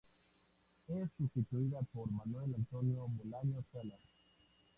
[0.87, 3.99] Es sustituida por Manuel Antonio Bolaños Salas.